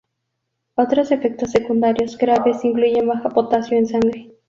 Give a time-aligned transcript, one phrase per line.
[0.73, 4.31] Otros efectos secundarios graves incluyen baja potasio en sangre.